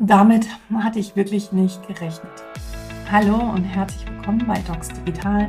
damit 0.00 0.46
hatte 0.74 0.98
ich 0.98 1.16
wirklich 1.16 1.52
nicht 1.52 1.86
gerechnet. 1.86 2.30
Hallo 3.10 3.36
und 3.36 3.64
herzlich 3.64 4.08
willkommen 4.08 4.44
bei 4.46 4.60
Docs 4.60 4.88
Digital. 4.88 5.48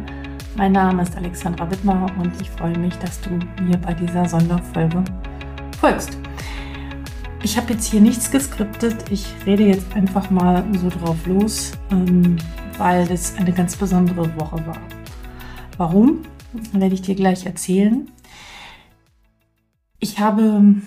Mein 0.55 0.71
Name 0.71 1.03
ist 1.03 1.15
Alexandra 1.15 1.69
Wittmer 1.69 2.07
und 2.19 2.31
ich 2.41 2.49
freue 2.49 2.77
mich, 2.77 2.95
dass 2.95 3.21
du 3.21 3.31
mir 3.61 3.77
bei 3.77 3.93
dieser 3.93 4.27
Sonderfolge 4.27 5.03
folgst. 5.79 6.17
Ich 7.43 7.57
habe 7.57 7.73
jetzt 7.73 7.85
hier 7.91 8.01
nichts 8.01 8.31
geskriptet. 8.31 9.09
Ich 9.11 9.25
rede 9.45 9.65
jetzt 9.65 9.93
einfach 9.93 10.29
mal 10.29 10.65
so 10.73 10.89
drauf 10.89 11.25
los, 11.25 11.73
ähm, 11.91 12.37
weil 12.77 13.07
das 13.07 13.37
eine 13.37 13.53
ganz 13.53 13.75
besondere 13.75 14.35
Woche 14.39 14.65
war. 14.65 14.77
Warum? 15.77 16.23
Werde 16.73 16.95
ich 16.95 17.03
dir 17.03 17.15
gleich 17.15 17.45
erzählen. 17.45 18.09
Ich 19.99 20.19
habe 20.19 20.81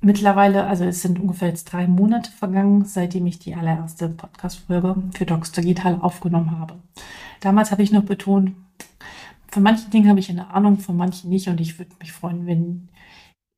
mittlerweile, 0.00 0.66
also 0.66 0.84
es 0.84 1.02
sind 1.02 1.20
ungefähr 1.20 1.48
jetzt 1.48 1.64
drei 1.64 1.86
Monate 1.86 2.30
vergangen, 2.30 2.84
seitdem 2.84 3.26
ich 3.26 3.38
die 3.38 3.54
allererste 3.54 4.08
Podcast-Folge 4.08 4.96
für 5.14 5.26
Docs 5.26 5.52
Digital 5.52 5.98
aufgenommen 6.00 6.58
habe. 6.58 6.74
Damals 7.40 7.70
habe 7.70 7.82
ich 7.82 7.92
noch 7.92 8.04
betont, 8.04 8.52
von 9.48 9.62
manchen 9.62 9.90
Dingen 9.90 10.08
habe 10.08 10.20
ich 10.20 10.30
eine 10.30 10.50
Ahnung, 10.50 10.78
von 10.78 10.96
manchen 10.96 11.30
nicht 11.30 11.48
und 11.48 11.60
ich 11.60 11.78
würde 11.78 11.90
mich 12.00 12.12
freuen, 12.12 12.46
wenn 12.46 12.88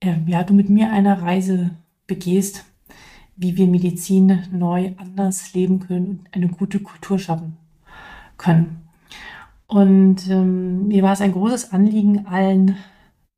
äh, 0.00 0.16
ja, 0.26 0.42
du 0.42 0.54
mit 0.54 0.68
mir 0.68 0.90
eine 0.90 1.20
Reise 1.22 1.70
begehst, 2.06 2.64
wie 3.36 3.56
wir 3.56 3.66
Medizin 3.66 4.44
neu 4.50 4.92
anders 4.98 5.54
leben 5.54 5.80
können 5.80 6.06
und 6.06 6.28
eine 6.32 6.48
gute 6.48 6.80
Kultur 6.80 7.18
schaffen 7.18 7.56
können. 8.36 8.82
Und 9.66 10.28
ähm, 10.28 10.88
mir 10.88 11.02
war 11.02 11.12
es 11.12 11.20
ein 11.20 11.32
großes 11.32 11.72
Anliegen, 11.72 12.26
allen 12.26 12.76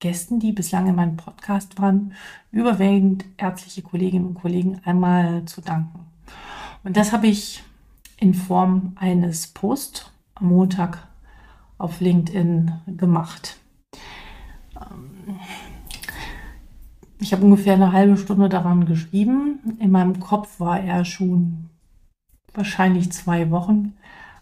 Gästen, 0.04 0.38
die 0.38 0.52
bislang 0.52 0.86
in 0.86 0.96
meinem 0.96 1.16
Podcast 1.16 1.80
waren, 1.80 2.12
überwiegend 2.52 3.24
ärztliche 3.38 3.80
Kolleginnen 3.80 4.26
und 4.26 4.34
Kollegen 4.34 4.82
einmal 4.84 5.46
zu 5.46 5.62
danken. 5.62 6.00
Und 6.82 6.98
das 6.98 7.12
habe 7.12 7.26
ich 7.26 7.64
in 8.18 8.34
Form 8.34 8.92
eines 8.96 9.46
Posts 9.46 10.12
am 10.34 10.48
Montag 10.48 11.08
auf 11.78 12.02
LinkedIn 12.02 12.70
gemacht. 12.86 13.56
Ähm, 14.76 15.38
ich 17.18 17.32
habe 17.32 17.42
ungefähr 17.42 17.72
eine 17.72 17.92
halbe 17.92 18.18
Stunde 18.18 18.50
daran 18.50 18.84
geschrieben. 18.84 19.78
In 19.78 19.90
meinem 19.90 20.20
Kopf 20.20 20.60
war 20.60 20.80
er 20.80 21.06
schon 21.06 21.70
wahrscheinlich 22.52 23.10
zwei 23.10 23.50
Wochen, 23.50 23.94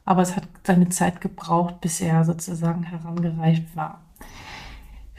aber 0.04 0.22
es 0.22 0.34
hat 0.34 0.48
seine 0.66 0.88
Zeit 0.88 1.20
gebraucht, 1.20 1.80
bis 1.80 2.00
er 2.00 2.24
sozusagen 2.24 2.82
herangereift 2.82 3.76
war. 3.76 4.01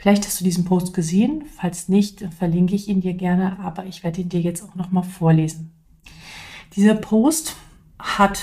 Vielleicht 0.04 0.26
hast 0.26 0.38
du 0.38 0.44
diesen 0.44 0.66
Post 0.66 0.92
gesehen. 0.92 1.46
Falls 1.56 1.88
nicht, 1.88 2.28
verlinke 2.38 2.74
ich 2.74 2.88
ihn 2.88 3.00
dir 3.00 3.14
gerne, 3.14 3.58
aber 3.60 3.86
ich 3.86 4.04
werde 4.04 4.20
ihn 4.20 4.28
dir 4.28 4.42
jetzt 4.42 4.62
auch 4.62 4.74
nochmal 4.74 5.02
vorlesen. 5.02 5.72
Dieser 6.76 6.94
Post 6.94 7.56
hat 7.98 8.38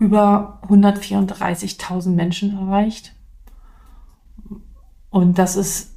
über 0.00 0.60
134.000 0.66 2.08
Menschen 2.08 2.58
erreicht. 2.58 3.14
Und 5.08 5.38
das 5.38 5.54
ist, 5.54 5.94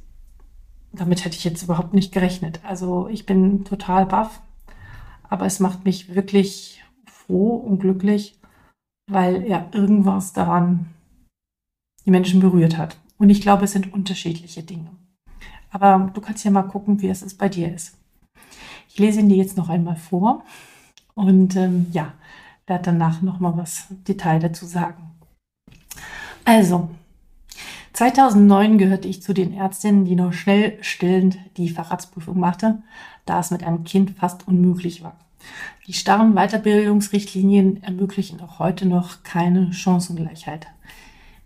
damit 0.92 1.24
hätte 1.24 1.34
ich 1.34 1.42
jetzt 1.42 1.64
überhaupt 1.64 1.92
nicht 1.92 2.12
gerechnet. 2.12 2.60
Also 2.62 3.08
ich 3.08 3.26
bin 3.26 3.64
total 3.64 4.06
baff, 4.06 4.40
aber 5.28 5.46
es 5.46 5.58
macht 5.58 5.84
mich 5.84 6.14
wirklich 6.14 6.84
froh 7.06 7.56
und 7.56 7.80
glücklich, 7.80 8.38
weil 9.10 9.48
ja 9.48 9.66
irgendwas 9.72 10.32
daran 10.32 10.90
die 12.06 12.12
Menschen 12.12 12.38
berührt 12.38 12.78
hat. 12.78 13.01
Und 13.22 13.30
ich 13.30 13.40
glaube, 13.40 13.66
es 13.66 13.70
sind 13.70 13.92
unterschiedliche 13.92 14.64
Dinge. 14.64 14.90
Aber 15.70 16.10
du 16.12 16.20
kannst 16.20 16.44
ja 16.44 16.50
mal 16.50 16.64
gucken, 16.64 17.00
wie 17.02 17.08
es 17.08 17.34
bei 17.34 17.48
dir 17.48 17.72
ist. 17.72 17.96
Ich 18.88 18.98
lese 18.98 19.20
ihn 19.20 19.28
dir 19.28 19.36
jetzt 19.36 19.56
noch 19.56 19.68
einmal 19.68 19.94
vor 19.94 20.42
und 21.14 21.54
ähm, 21.54 21.86
ja, 21.92 22.14
werde 22.66 22.86
danach 22.86 23.22
noch 23.22 23.38
mal 23.38 23.56
was 23.56 23.86
Detail 24.08 24.40
dazu 24.40 24.66
sagen. 24.66 25.12
Also, 26.44 26.90
2009 27.92 28.78
gehörte 28.78 29.06
ich 29.06 29.22
zu 29.22 29.32
den 29.32 29.54
Ärztinnen, 29.54 30.04
die 30.04 30.16
noch 30.16 30.32
schnell 30.32 30.76
stillend 30.80 31.38
die 31.56 31.68
Facharztprüfung 31.68 32.40
machte, 32.40 32.82
da 33.24 33.38
es 33.38 33.52
mit 33.52 33.62
einem 33.62 33.84
Kind 33.84 34.18
fast 34.18 34.48
unmöglich 34.48 35.04
war. 35.04 35.16
Die 35.86 35.92
starren 35.92 36.34
Weiterbildungsrichtlinien 36.34 37.84
ermöglichen 37.84 38.40
auch 38.40 38.58
heute 38.58 38.84
noch 38.84 39.22
keine 39.22 39.72
Chancengleichheit. 39.72 40.66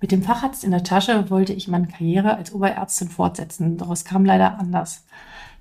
Mit 0.06 0.12
dem 0.12 0.22
Facharzt 0.22 0.62
in 0.62 0.71
der 0.71 0.84
Tasche 0.84 1.31
wollte 1.31 1.53
ich 1.53 1.67
meine 1.67 1.89
Karriere 1.89 2.37
als 2.37 2.53
Oberärztin 2.53 3.09
fortsetzen, 3.09 3.77
doch 3.77 3.91
es 3.91 4.05
kam 4.05 4.25
leider 4.25 4.56
anders. 4.61 5.05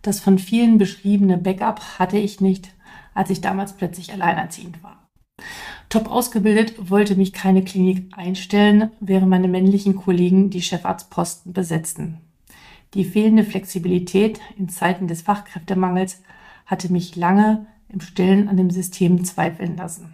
Das 0.04 0.20
von 0.20 0.38
vielen 0.38 0.78
beschriebene 0.78 1.40
Backup 1.40 1.98
hatte 1.98 2.20
ich 2.20 2.42
nicht, 2.42 2.72
als 3.16 3.32
ich 3.32 3.42
damals 3.42 3.74
plötzlich 3.74 4.14
alleinerziehend 4.14 4.84
war. 4.84 5.10
Top 5.90 6.12
ausgebildet 6.12 6.92
wollte 6.92 7.16
mich 7.16 7.34
keine 7.34 7.64
Klinik 7.64 8.16
einstellen, 8.16 8.92
während 9.00 9.30
meine 9.30 9.48
männlichen 9.48 9.96
Kollegen 9.96 10.52
die 10.52 10.62
Chefarztposten 10.62 11.52
besetzten. 11.52 12.20
Die 12.94 13.04
fehlende 13.04 13.46
Flexibilität 13.46 14.40
in 14.60 14.70
Zeiten 14.70 15.08
des 15.08 15.24
Fachkräftemangels 15.24 16.22
hatte 16.68 16.92
mich 16.92 17.16
lange 17.16 17.66
im 17.90 18.00
Stillen 18.00 18.48
an 18.48 18.58
dem 18.58 18.70
System 18.70 19.26
zweifeln 19.26 19.76
lassen. 19.76 20.14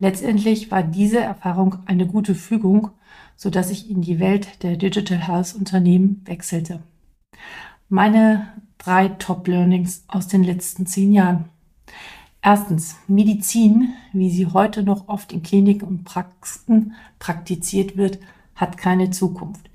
Letztendlich 0.00 0.70
war 0.70 0.82
diese 0.82 1.20
Erfahrung 1.20 1.76
eine 1.84 2.06
gute 2.06 2.34
Fügung, 2.34 2.90
so 3.36 3.50
dass 3.50 3.70
ich 3.70 3.90
in 3.90 4.00
die 4.00 4.18
Welt 4.18 4.62
der 4.62 4.76
Digital 4.76 5.18
Health 5.18 5.54
Unternehmen 5.54 6.22
wechselte. 6.24 6.82
Meine 7.90 8.48
drei 8.78 9.08
Top 9.08 9.46
Learnings 9.46 10.04
aus 10.08 10.26
den 10.26 10.42
letzten 10.42 10.86
zehn 10.86 11.12
Jahren. 11.12 11.44
Erstens, 12.40 12.96
Medizin, 13.08 13.92
wie 14.14 14.30
sie 14.30 14.46
heute 14.46 14.82
noch 14.82 15.08
oft 15.08 15.32
in 15.32 15.42
Kliniken 15.42 15.86
und 15.86 16.04
Praxen 16.04 16.94
praktiziert 17.18 17.98
wird, 17.98 18.18
hat 18.54 18.78
keine 18.78 19.10
Zukunft. 19.10 19.68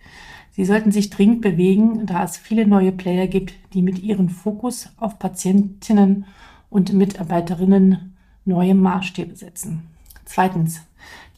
Sie 0.50 0.66
sollten 0.66 0.92
sich 0.92 1.12
dringend 1.12 1.42
bewegen, 1.42 2.08
da 2.08 2.24
es 2.24 2.38
viele 2.38 2.66
neue 2.66 2.92
Player 2.92 3.28
gibt, 3.28 3.54
die 3.74 3.84
mit 3.84 4.00
ihrem 4.00 4.30
Fokus 4.30 4.90
auf 4.98 5.20
Patientinnen 5.20 6.26
und 6.72 6.94
Mitarbeiterinnen 6.94 8.16
neue 8.46 8.74
Maßstäbe 8.74 9.36
setzen. 9.36 9.95
Zweitens, 10.36 10.82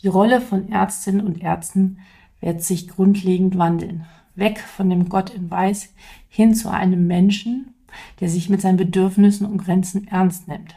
die 0.02 0.08
Rolle 0.08 0.42
von 0.42 0.72
Ärztinnen 0.72 1.24
und 1.24 1.40
Ärzten 1.40 2.00
wird 2.42 2.64
sich 2.64 2.88
grundlegend 2.88 3.56
wandeln. 3.56 4.08
Weg 4.34 4.60
von 4.60 4.90
dem 4.90 5.08
Gott 5.08 5.30
in 5.30 5.52
Weiß 5.52 5.94
hin 6.30 6.56
zu 6.56 6.72
einem 6.72 7.06
Menschen, 7.06 7.76
der 8.20 8.28
sich 8.28 8.50
mit 8.50 8.60
seinen 8.60 8.78
Bedürfnissen 8.78 9.46
und 9.46 9.60
Grenzen 9.60 10.08
ernst 10.08 10.48
nimmt. 10.48 10.74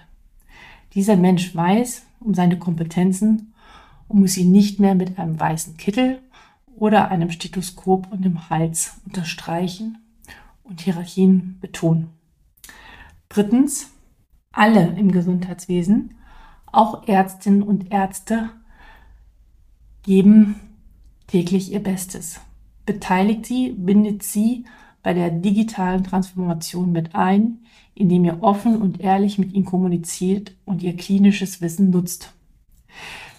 Dieser 0.92 1.16
Mensch 1.16 1.56
weiß 1.56 2.02
um 2.20 2.34
seine 2.34 2.58
Kompetenzen 2.58 3.54
und 4.06 4.20
muss 4.20 4.34
sie 4.34 4.44
nicht 4.44 4.80
mehr 4.80 4.94
mit 4.94 5.18
einem 5.18 5.40
weißen 5.40 5.78
Kittel 5.78 6.20
oder 6.76 7.10
einem 7.10 7.30
Stethoskop 7.30 8.12
und 8.12 8.22
dem 8.22 8.50
Hals 8.50 9.00
unterstreichen 9.06 9.96
und 10.62 10.82
Hierarchien 10.82 11.56
betonen. 11.62 12.10
Drittens, 13.30 13.90
alle 14.52 14.88
im 14.98 15.10
Gesundheitswesen 15.10 16.16
auch 16.72 17.06
Ärztinnen 17.06 17.62
und 17.62 17.92
Ärzte 17.92 18.50
geben 20.02 20.56
täglich 21.26 21.72
ihr 21.72 21.82
Bestes. 21.82 22.40
Beteiligt 22.86 23.46
sie, 23.46 23.70
bindet 23.70 24.22
sie 24.22 24.64
bei 25.02 25.14
der 25.14 25.30
digitalen 25.30 26.04
Transformation 26.04 26.92
mit 26.92 27.14
ein, 27.14 27.58
indem 27.94 28.24
ihr 28.24 28.42
offen 28.42 28.80
und 28.80 29.00
ehrlich 29.00 29.38
mit 29.38 29.52
ihnen 29.52 29.64
kommuniziert 29.64 30.52
und 30.64 30.82
ihr 30.82 30.96
klinisches 30.96 31.60
Wissen 31.60 31.90
nutzt. 31.90 32.32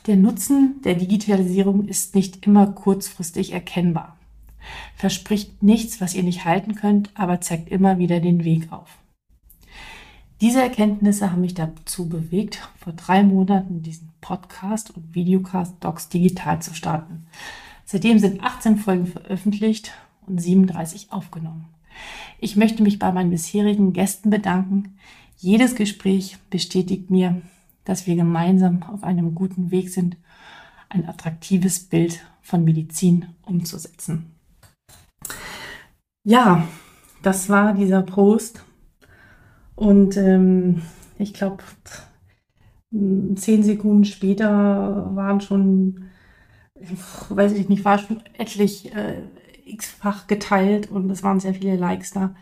Der 0.07 0.15
Nutzen 0.15 0.81
der 0.83 0.95
Digitalisierung 0.95 1.87
ist 1.87 2.15
nicht 2.15 2.45
immer 2.45 2.67
kurzfristig 2.67 3.53
erkennbar. 3.53 4.17
Verspricht 4.95 5.61
nichts, 5.61 6.01
was 6.01 6.15
ihr 6.15 6.23
nicht 6.23 6.45
halten 6.45 6.75
könnt, 6.75 7.11
aber 7.13 7.41
zeigt 7.41 7.69
immer 7.69 7.97
wieder 7.97 8.19
den 8.19 8.43
Weg 8.43 8.71
auf. 8.71 9.00
Diese 10.41 10.59
Erkenntnisse 10.59 11.32
haben 11.32 11.41
mich 11.41 11.53
dazu 11.53 12.09
bewegt, 12.09 12.67
vor 12.79 12.93
drei 12.93 13.22
Monaten 13.22 13.84
diesen 13.84 14.09
Podcast 14.22 14.90
und 14.90 15.14
Videocast 15.14 15.76
Docs 15.82 16.09
digital 16.09 16.59
zu 16.64 16.73
starten. 16.73 17.28
Seitdem 17.85 18.17
sind 18.17 18.43
18 18.43 18.78
Folgen 18.78 19.05
veröffentlicht 19.05 19.91
und 20.26 20.41
37 20.41 21.11
aufgenommen. 21.11 21.67
Ich 22.40 22.55
möchte 22.55 22.82
mich 22.82 22.97
bei 22.97 23.11
meinen 23.11 23.29
bisherigen 23.29 23.93
Gästen 23.93 24.32
bedanken. 24.32 24.97
Jedes 25.38 25.76
Gespräch 25.76 26.40
bestätigt 26.49 27.11
mir, 27.11 27.40
dass 27.85 28.08
wir 28.08 28.16
gemeinsam 28.16 28.82
auf 28.82 29.03
einem 29.03 29.35
guten 29.35 29.70
Weg 29.70 29.91
sind, 29.91 30.17
ein 30.90 31.08
attraktives 31.08 31.82
Bild 31.82 32.26
von 32.41 32.64
Medizin 32.64 33.28
umzusetzen. 33.44 34.32
Ja, 36.23 36.67
das 37.22 37.47
war 37.47 37.73
dieser 37.73 38.02
Post 38.02 38.64
und 39.81 40.16
ähm, 40.16 40.83
ich 41.17 41.33
glaube, 41.33 41.63
zehn 42.91 43.63
Sekunden 43.63 44.05
später 44.05 45.09
waren 45.16 45.41
schon, 45.41 46.03
weiß 47.29 47.53
ich 47.53 47.67
nicht, 47.67 47.83
war 47.83 47.97
schon 47.97 48.22
etlich 48.37 48.93
äh, 48.93 49.23
x-fach 49.66 50.28
geteilt 50.28 50.91
und 50.91 51.09
es 51.09 51.23
waren 51.23 51.39
sehr 51.39 51.55
viele 51.55 51.78
Likes 51.78 52.11
da. 52.11 52.35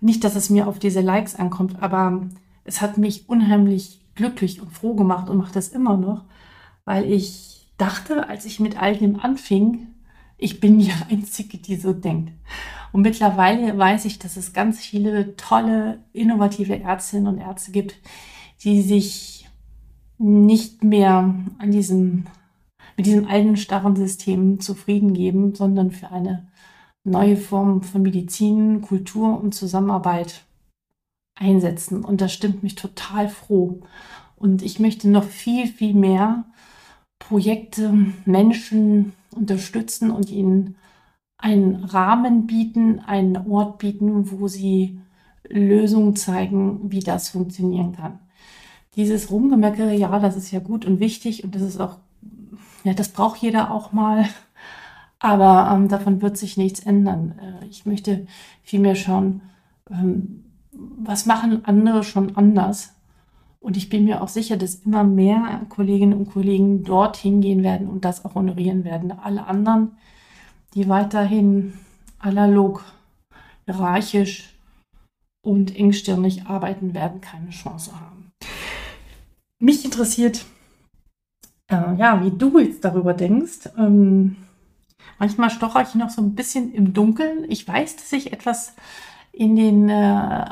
Nicht, 0.00 0.24
dass 0.24 0.34
es 0.34 0.50
mir 0.50 0.66
auf 0.66 0.80
diese 0.80 1.02
Likes 1.02 1.36
ankommt, 1.36 1.80
aber 1.80 2.26
es 2.64 2.80
hat 2.80 2.98
mich 2.98 3.28
unheimlich 3.28 4.00
glücklich 4.16 4.60
und 4.60 4.72
froh 4.72 4.94
gemacht 4.94 5.30
und 5.30 5.36
macht 5.36 5.54
das 5.54 5.68
immer 5.68 5.96
noch, 5.96 6.24
weil 6.84 7.08
ich 7.08 7.68
dachte, 7.78 8.28
als 8.28 8.44
ich 8.44 8.58
mit 8.58 8.82
all 8.82 8.96
dem 8.96 9.20
anfing, 9.20 9.86
ich 10.42 10.60
bin 10.60 10.78
die 10.78 10.92
Einzige, 11.10 11.58
die 11.58 11.76
so 11.76 11.92
denkt. 11.92 12.32
Und 12.92 13.02
mittlerweile 13.02 13.76
weiß 13.78 14.04
ich, 14.04 14.18
dass 14.18 14.36
es 14.36 14.52
ganz 14.52 14.80
viele 14.80 15.36
tolle, 15.36 16.04
innovative 16.12 16.78
Ärztinnen 16.78 17.26
und 17.26 17.38
Ärzte 17.38 17.72
gibt, 17.72 17.94
die 18.64 18.82
sich 18.82 19.48
nicht 20.18 20.84
mehr 20.84 21.34
an 21.58 21.70
diesem, 21.70 22.26
mit 22.96 23.06
diesem 23.06 23.26
alten, 23.26 23.56
starren 23.56 23.96
System 23.96 24.60
zufrieden 24.60 25.14
geben, 25.14 25.54
sondern 25.54 25.90
für 25.90 26.10
eine 26.10 26.48
neue 27.02 27.36
Form 27.36 27.82
von 27.82 28.02
Medizin, 28.02 28.82
Kultur 28.82 29.40
und 29.40 29.54
Zusammenarbeit 29.54 30.44
einsetzen. 31.34 32.04
Und 32.04 32.20
das 32.20 32.32
stimmt 32.32 32.62
mich 32.62 32.74
total 32.74 33.28
froh. 33.28 33.80
Und 34.36 34.62
ich 34.62 34.78
möchte 34.78 35.08
noch 35.08 35.24
viel, 35.24 35.66
viel 35.66 35.94
mehr 35.94 36.44
Projekte, 37.28 37.94
Menschen 38.24 39.12
unterstützen 39.34 40.10
und 40.10 40.28
ihnen 40.30 40.76
einen 41.38 41.84
Rahmen 41.84 42.46
bieten, 42.46 43.00
einen 43.00 43.36
Ort 43.48 43.78
bieten, 43.78 44.30
wo 44.30 44.48
sie 44.48 45.00
Lösungen 45.48 46.16
zeigen, 46.16 46.90
wie 46.90 47.00
das 47.00 47.28
funktionieren 47.30 47.92
kann. 47.92 48.18
Dieses 48.96 49.30
Rumgemeckere, 49.30 49.94
ja, 49.94 50.18
das 50.18 50.36
ist 50.36 50.50
ja 50.50 50.58
gut 50.58 50.84
und 50.84 51.00
wichtig 51.00 51.44
und 51.44 51.54
das 51.54 51.62
ist 51.62 51.80
auch, 51.80 51.98
ja, 52.84 52.92
das 52.92 53.08
braucht 53.08 53.38
jeder 53.40 53.70
auch 53.70 53.92
mal. 53.92 54.26
Aber 55.18 55.70
ähm, 55.72 55.86
davon 55.86 56.20
wird 56.20 56.36
sich 56.36 56.56
nichts 56.56 56.80
ändern. 56.80 57.38
Äh, 57.38 57.66
ich 57.66 57.86
möchte 57.86 58.26
vielmehr 58.62 58.96
schauen, 58.96 59.42
ähm, 59.88 60.44
was 60.72 61.26
machen 61.26 61.64
andere 61.64 62.02
schon 62.02 62.36
anders? 62.36 62.94
Und 63.62 63.76
ich 63.76 63.88
bin 63.88 64.04
mir 64.04 64.22
auch 64.22 64.28
sicher, 64.28 64.56
dass 64.56 64.74
immer 64.74 65.04
mehr 65.04 65.60
Kolleginnen 65.68 66.18
und 66.18 66.32
Kollegen 66.32 66.82
dorthin 66.82 67.40
gehen 67.40 67.62
werden 67.62 67.86
und 67.86 68.04
das 68.04 68.24
auch 68.24 68.34
honorieren 68.34 68.84
werden. 68.84 69.12
Alle 69.12 69.46
anderen, 69.46 69.92
die 70.74 70.88
weiterhin 70.88 71.72
analog, 72.18 72.84
hierarchisch 73.64 74.52
und 75.44 75.76
engstirnig 75.76 76.46
arbeiten, 76.46 76.92
werden 76.92 77.20
keine 77.20 77.50
Chance 77.50 77.92
haben. 77.92 78.32
Mich 79.60 79.84
interessiert, 79.84 80.44
äh, 81.68 81.94
ja, 81.94 82.20
wie 82.24 82.36
du 82.36 82.58
jetzt 82.58 82.84
darüber 82.84 83.14
denkst. 83.14 83.70
Ähm, 83.78 84.38
manchmal 85.20 85.50
stocher 85.50 85.82
ich 85.82 85.94
noch 85.94 86.10
so 86.10 86.20
ein 86.20 86.34
bisschen 86.34 86.72
im 86.72 86.94
Dunkeln. 86.94 87.48
Ich 87.48 87.66
weiß, 87.68 87.94
dass 87.94 88.12
ich 88.12 88.32
etwas 88.32 88.74
in 89.30 89.54
den, 89.54 89.88
äh, 89.88 90.44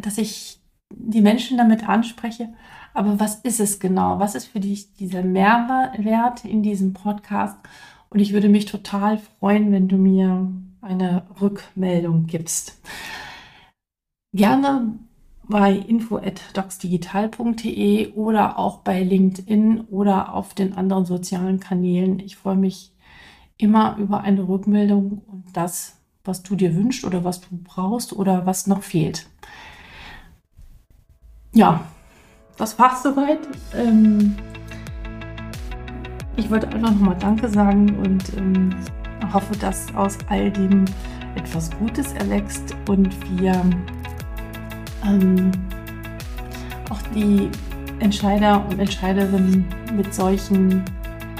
dass 0.00 0.18
ich 0.18 0.58
die 0.90 1.20
Menschen 1.20 1.58
damit 1.58 1.88
anspreche. 1.88 2.48
Aber 2.94 3.20
was 3.20 3.36
ist 3.36 3.60
es 3.60 3.78
genau? 3.78 4.18
Was 4.18 4.34
ist 4.34 4.46
für 4.46 4.60
dich 4.60 4.94
dieser 4.94 5.22
Mehrwert 5.22 6.44
in 6.44 6.62
diesem 6.62 6.94
Podcast? 6.94 7.58
Und 8.08 8.20
ich 8.20 8.32
würde 8.32 8.48
mich 8.48 8.64
total 8.64 9.18
freuen, 9.18 9.72
wenn 9.72 9.88
du 9.88 9.96
mir 9.96 10.50
eine 10.80 11.24
Rückmeldung 11.40 12.26
gibst. 12.26 12.80
Gerne 14.32 14.94
bei 15.48 15.72
info@docsdigital.de 15.72 18.12
oder 18.12 18.58
auch 18.58 18.78
bei 18.78 19.02
LinkedIn 19.02 19.82
oder 19.82 20.34
auf 20.34 20.54
den 20.54 20.76
anderen 20.76 21.04
sozialen 21.04 21.60
Kanälen. 21.60 22.18
Ich 22.20 22.36
freue 22.36 22.56
mich 22.56 22.92
immer 23.58 23.96
über 23.98 24.22
eine 24.22 24.48
Rückmeldung 24.48 25.22
und 25.26 25.44
das, 25.54 25.98
was 26.24 26.42
du 26.42 26.56
dir 26.56 26.74
wünschst 26.74 27.04
oder 27.04 27.24
was 27.24 27.40
du 27.40 27.48
brauchst 27.62 28.12
oder 28.12 28.44
was 28.46 28.66
noch 28.66 28.82
fehlt. 28.82 29.28
Ja, 31.56 31.80
das 32.58 32.78
war's 32.78 33.02
soweit. 33.02 33.38
Ähm, 33.74 34.36
ich 36.36 36.50
wollte 36.50 36.68
einfach 36.68 36.90
nochmal 36.90 37.16
Danke 37.18 37.48
sagen 37.48 37.96
und 38.04 38.36
ähm, 38.36 38.74
hoffe, 39.32 39.56
dass 39.56 39.86
aus 39.94 40.18
all 40.28 40.50
dem 40.50 40.84
etwas 41.34 41.70
Gutes 41.78 42.12
erwächst 42.12 42.76
und 42.90 43.08
wir 43.38 43.58
ähm, 45.06 45.50
auch 46.90 47.00
die 47.14 47.48
Entscheider 48.00 48.62
und 48.68 48.78
Entscheiderinnen 48.78 49.64
mit 49.96 50.12
solchen 50.12 50.84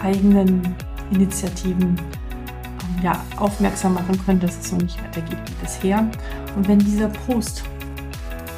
eigenen 0.02 0.62
Initiativen 1.10 1.94
ähm, 2.00 3.04
ja, 3.04 3.22
aufmerksam 3.36 3.92
machen 3.92 4.18
können, 4.24 4.40
dass 4.40 4.60
es 4.60 4.70
so 4.70 4.76
nicht 4.76 4.98
weitergeht 5.04 5.40
wie 5.44 5.62
bisher. 5.62 6.08
Und 6.56 6.66
wenn 6.68 6.78
dieser 6.78 7.08
Post 7.08 7.64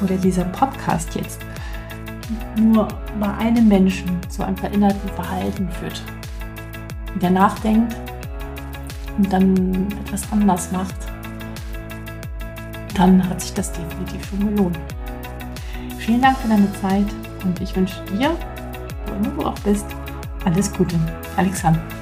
oder 0.01 0.15
dieser 0.15 0.45
Podcast 0.45 1.15
jetzt 1.15 1.48
nur 2.57 2.87
bei 3.19 3.33
einem 3.35 3.67
Menschen 3.67 4.19
zu 4.29 4.43
einem 4.43 4.57
veränderten 4.57 5.09
Verhalten 5.15 5.69
führt, 5.71 6.01
der 7.21 7.31
nachdenkt 7.31 7.95
und 9.17 9.31
dann 9.31 9.87
etwas 10.05 10.31
anders 10.31 10.71
macht, 10.71 10.95
dann 12.95 13.27
hat 13.29 13.41
sich 13.41 13.53
das 13.53 13.71
definitiv 13.71 14.25
schon 14.29 14.55
gelohnt. 14.55 14.79
Vielen 15.97 16.21
Dank 16.21 16.37
für 16.37 16.49
deine 16.49 16.71
Zeit 16.81 17.05
und 17.43 17.59
ich 17.61 17.75
wünsche 17.75 18.03
dir, 18.05 18.35
wo 19.05 19.13
immer 19.15 19.35
du 19.35 19.45
auch 19.45 19.59
bist, 19.59 19.85
alles 20.45 20.71
Gute. 20.73 20.95
Alexander. 21.37 21.98